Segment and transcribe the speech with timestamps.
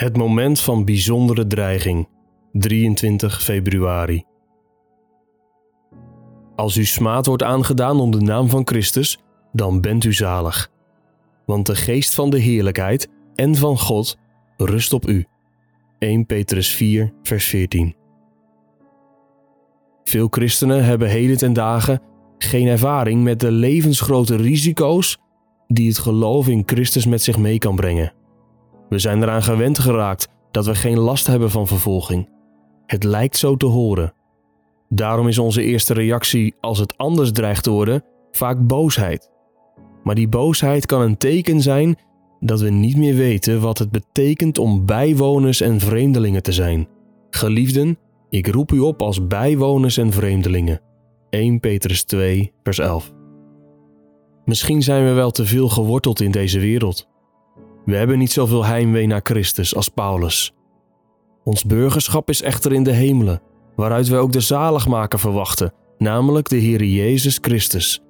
[0.00, 2.08] Het moment van bijzondere dreiging,
[2.52, 4.24] 23 februari.
[6.56, 9.18] Als u smaad wordt aangedaan om de naam van Christus,
[9.52, 10.70] dan bent u zalig.
[11.46, 14.16] Want de geest van de heerlijkheid en van God
[14.56, 15.26] rust op u.
[15.98, 17.94] 1 Petrus 4, vers 14.
[20.04, 22.02] Veel christenen hebben heden ten dagen
[22.38, 25.18] geen ervaring met de levensgrote risico's
[25.66, 28.18] die het geloof in Christus met zich mee kan brengen.
[28.90, 32.28] We zijn eraan gewend geraakt dat we geen last hebben van vervolging.
[32.86, 34.12] Het lijkt zo te horen.
[34.88, 39.30] Daarom is onze eerste reactie als het anders dreigt te worden vaak boosheid.
[40.04, 41.98] Maar die boosheid kan een teken zijn
[42.40, 46.88] dat we niet meer weten wat het betekent om bijwoners en vreemdelingen te zijn.
[47.30, 47.98] Geliefden,
[48.28, 50.80] ik roep u op als bijwoners en vreemdelingen.
[51.30, 53.12] 1 Petrus 2, vers 11.
[54.44, 57.09] Misschien zijn we wel te veel geworteld in deze wereld.
[57.84, 60.54] We hebben niet zoveel heimwee naar Christus als Paulus.
[61.44, 63.42] Ons burgerschap is echter in de hemelen,
[63.76, 68.00] waaruit wij ook de zaligmaker verwachten, namelijk de Heer Jezus Christus.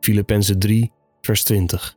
[0.00, 1.96] Filippenzen 3, vers 20.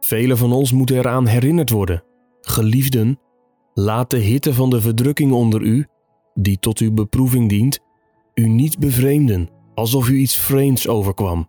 [0.00, 2.02] Velen van ons moeten eraan herinnerd worden.
[2.40, 3.20] Geliefden,
[3.74, 5.86] laat de hitte van de verdrukking onder u,
[6.34, 7.80] die tot uw beproeving dient,
[8.34, 11.48] u niet bevreemden, alsof u iets vreemds overkwam.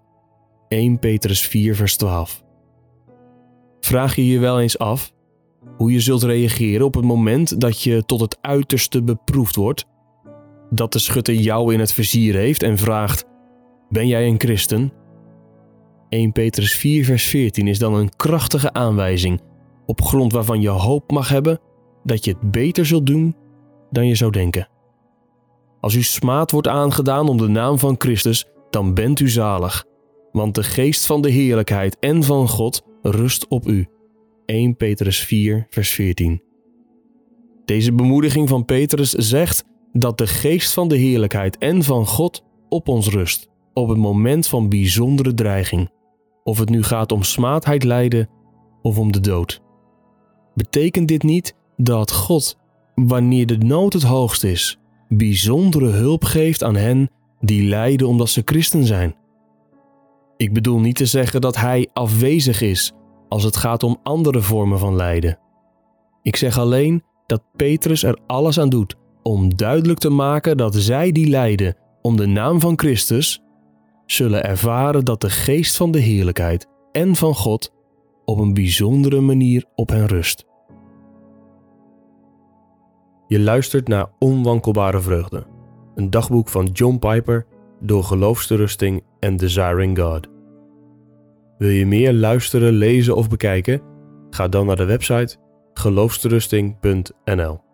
[0.68, 2.44] 1 Petrus 4, vers 12.
[3.82, 5.12] Vraag je je wel eens af
[5.78, 9.86] hoe je zult reageren op het moment dat je tot het uiterste beproefd wordt?
[10.70, 13.26] Dat de schutter jou in het vizier heeft en vraagt:
[13.90, 14.94] Ben jij een christen?
[16.10, 19.42] 1 Petrus 4, vers 14 is dan een krachtige aanwijzing
[19.86, 21.60] op grond waarvan je hoop mag hebben
[22.04, 23.36] dat je het beter zult doen
[23.90, 24.68] dan je zou denken.
[25.80, 29.86] Als u smaad wordt aangedaan om de naam van Christus, dan bent u zalig,
[30.32, 33.88] want de geest van de heerlijkheid en van God rust op u.
[34.46, 36.42] 1 Petrus 4, vers 14.
[37.66, 42.88] Deze bemoediging van Petrus zegt dat de geest van de heerlijkheid en van God op
[42.88, 45.90] ons rust, op het moment van bijzondere dreiging,
[46.44, 48.30] of het nu gaat om smaadheid lijden
[48.82, 49.62] of om de dood.
[50.56, 52.58] Betekent dit niet dat God,
[52.96, 57.10] wanneer de nood het hoogst is, bijzondere hulp geeft aan hen
[57.40, 59.16] die lijden omdat ze christen zijn?
[60.42, 62.94] Ik bedoel niet te zeggen dat Hij afwezig is
[63.30, 65.40] als het gaat om andere vormen van lijden.
[66.22, 71.12] Ik zeg alleen dat Petrus er alles aan doet om duidelijk te maken dat zij
[71.12, 73.42] die lijden om de naam van Christus
[74.06, 77.74] zullen ervaren dat de geest van de heerlijkheid en van God
[78.26, 80.46] op een bijzondere manier op hen rust.
[83.28, 85.48] Je luistert naar Onwankelbare Vreugde,
[85.96, 87.46] een dagboek van John Piper
[87.80, 90.28] door Geloofsterusting en Desiring God.
[91.58, 93.82] Wil je meer luisteren, lezen of bekijken?
[94.30, 95.38] Ga dan naar de website
[95.74, 97.71] geloofsterusting.nl.